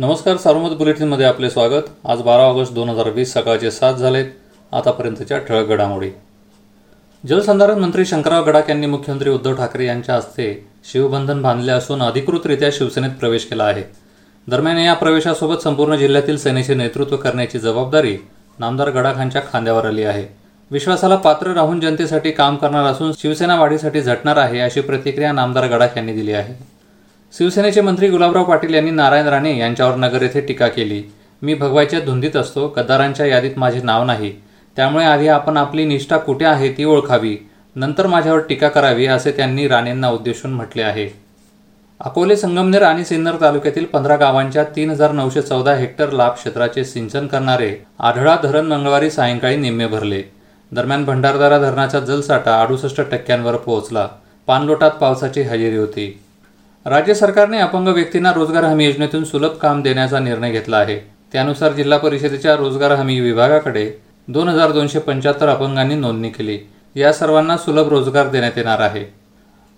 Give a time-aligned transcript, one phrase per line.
[0.00, 1.88] नमस्कार सार्वमत बुलेटिनमध्ये आपले स्वागत.
[2.08, 4.26] आज बारा ऑगस्ट दोन हजार वीस सकाळचे सात झालेत.
[4.72, 6.08] आतापर्यंतच्या ठळक घडामोडी.
[7.24, 10.48] जलसंधारण मंत्री शंकरराव गडाख यांनी मुख्यमंत्री उद्धव ठाकरे यांच्या हस्ते
[10.92, 13.82] शिवबंधन बांधले असून अधिकृतरित्या शिवसेनेत प्रवेश केला आहे.
[14.46, 18.16] दरम्यान या प्रवेशासोबत संपूर्ण जिल्ह्यातील सेनेचे नेतृत्व करण्याची जबाबदारी
[18.58, 20.26] नामदार गडाखांच्या खांद्यावर आली आहे.
[20.70, 25.96] विश्वासाला पात्र राहून जनतेसाठी काम करणार असून शिवसेना वाढीसाठी झटणार आहे अशी प्रतिक्रिया नामदार गडाख
[25.96, 26.79] यांनी दिली आहे.
[27.38, 31.02] शिवसेनेचे मंत्री गुलाबराव पाटील यांनी नारायण राणे यांच्यावर नगर येथे टीका केली.
[31.42, 34.32] मी भगवायच्या धुंदीत असतो गद्दारांच्या यादीत माझे नाव नाही.
[34.76, 37.36] त्यामुळे आधी आपण आपली निष्ठा कुठे आहे ती ओळखावी.
[37.76, 41.08] नंतर माझ्यावर टीका करावी असे त्यांनी राणेंना उद्देशून म्हटले आहे.
[42.00, 47.26] अकोले संगमनेर आणि सिन्नर तालुक्यातील पंधरा गावांच्या तीन हजार नऊशे चौदा हेक्टर लाभ क्षेत्राचे सिंचन
[47.26, 50.22] करणारे आढळा धरण मंगळवारी सायंकाळी निम्मे भरले.
[50.72, 54.08] दरम्यान भंडारदारा धरणाचा जलसाठा अडुसष्ट टक्क्यांवर पोहोचला.
[54.46, 56.20] पाणलोटात पावसाची हजेरी होती.
[56.86, 60.98] राज्य सरकारने अपंग व्यक्तींना रोजगार हमी योजनेतून सुलभ काम देण्याचा निर्णय घेतला आहे.
[61.32, 63.90] त्यानुसार जिल्हा परिषदेच्या रोजगार हमी विभागाकडे
[64.28, 66.58] दोन हजार दोनशे पंच्याहत्तर अपंगांनी नोंदणी केली.
[66.96, 69.04] या सर्वांना सुलभ रोजगार देण्यात येणार आहे.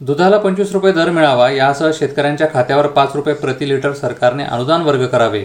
[0.00, 5.06] दुधाला पंचवीस रुपये दर मिळावा यासह शेतकऱ्यांच्या खात्यावर पाच रुपये प्रति लिटर सरकारने अनुदान वर्ग
[5.06, 5.44] करावे.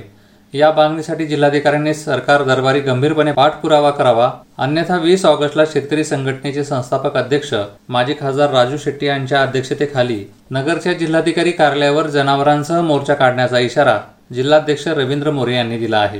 [0.53, 4.29] या मागणीसाठी जिल्हाधिकाऱ्यांनी सरकार दरबारी गंभीरपणे पाठपुरावा करावा.
[4.57, 7.53] अन्यथा वीस ऑगस्टला शेतकरी संघटनेचे संस्थापक अध्यक्ष
[7.89, 13.97] माजी खासदार राजू शेट्टी यांच्या अध्यक्षतेखाली नगरच्या जिल्हाधिकारी कार्यालयावर जनावरांसह मोर्चा काढण्याचा इशारा
[14.33, 16.19] जिल्हाध्यक्ष रवींद्र मोरे यांनी दिला आहे.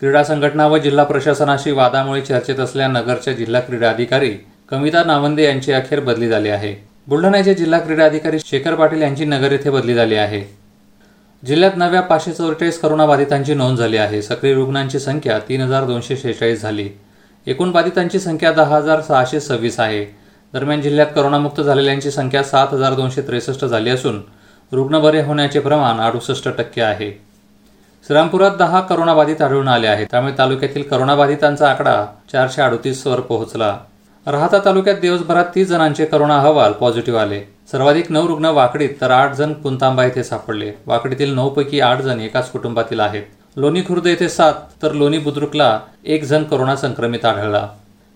[0.00, 4.30] क्रीडा संघटना व जिल्हा प्रशासनाशी वादामुळे चर्चेत असल्या नगरच्या जिल्हा क्रीडा अधिकारी
[4.70, 6.74] कविता नावंदे यांची अखेर बदली झाली आहे.
[7.06, 10.59] बुलढाण्याचे जिल्हा क्रीडा अधिकारी शेखर पाटील यांची नगर येथे बदली झाली आहे.
[11.46, 14.22] जिल्ह्यात नव्या पाचशे चौवेचाळीस करोनाबाधितांची नोंद झाली आहे.
[14.22, 16.88] सक्रिय रुग्णांची संख्या तीन हजार दोनशे शेहेचाळीस झाली.
[17.46, 20.04] एकूण बाधितांची संख्या दहा हजार सहाशे सव्वीस आहे.
[20.52, 24.22] दरम्यान जिल्ह्यात करोनामुक्त झालेल्यांची संख्या सात हजार दोनशे त्रेसष्ट झाली असून
[24.72, 27.10] रुग्ण बरे होण्याचे प्रमाण अडुसष्ट टक्के आहे.
[28.06, 30.06] श्रीरामपुरात दहा करोनाबाधित आढळून आले आहेत.
[30.10, 33.78] त्यामुळे तालुक्यातील करोनाबाधितांचा आकडा चारशे अडतीसवर पोहोचला.
[34.26, 37.40] राहता तालुक्यात दिवसभरात तीस जणांचे करोना अहवाल पॉझिटिव्ह आले.
[37.72, 40.72] सर्वाधिक नऊ रुग्ण वाकडीत तर आठ जण पुंतांबा येथे सापडले.
[40.86, 43.22] वाकडीतील नऊ पैकी आठ जण एकाच कुटुंबातील आहेत.
[43.56, 47.68] लोणी खुर्द येथे सात तर लोणी बुद्रुकला एक जण कोरोना संक्रमित आढळला.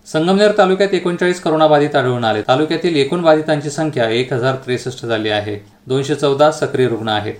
[0.05, 2.41] संगमनेर तालुक्यात एकोणचाळीस कोरोनाबाधित आढळून आले.
[2.41, 5.65] तालुक्यातील एकूण बाधितांची संख्या एक हजार त्रेसष्ट झाली आहे.
[5.87, 7.33] दोनशे चौदा सक्रिय रुग्ण आहेत.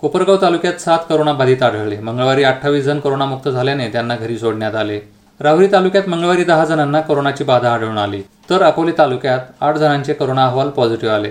[0.00, 1.98] कोपरगाव तालुक्यात सात करोनाबाधित आढळले.
[1.98, 5.00] मंगळवारी अठ्ठावीस जण कोरोनामुक्त झाल्याने त्यांना घरी सोडण्यात आले.
[5.40, 8.22] राहुरी तालुक्यात मंगळवारी दहा जणांना कोरोनाची बाधा आढळून आली.
[8.50, 11.30] तर अकोले तालुक्यात आठ जणांचे कोरोना अहवाल पॉझिटिव्ह आले.